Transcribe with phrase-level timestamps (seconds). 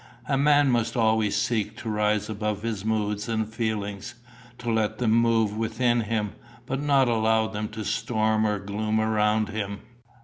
[0.27, 4.15] A man must always seek to rise above his moods and feelings,
[4.57, 6.31] to let them move within him,
[6.65, 9.81] but not allow them to storm or gloom around him.